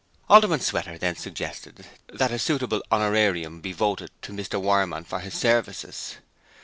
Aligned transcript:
Alderman 0.31 0.61
Sweater 0.61 0.97
then 0.97 1.15
suggested 1.15 1.85
that 2.11 2.31
a 2.31 2.39
suitable 2.39 2.81
honorarium 2.91 3.61
be 3.61 3.71
voted 3.71 4.09
to 4.23 4.33
Mr 4.33 4.59
Wireman 4.59 5.05
for 5.05 5.19
his 5.19 5.35
services. 5.35 6.15